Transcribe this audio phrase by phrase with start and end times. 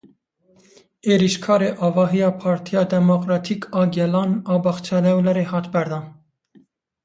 [1.11, 6.05] Êrişkarê avahiya Partiya Demokratîk a Gelan a Bahçelievlerê hat berdan.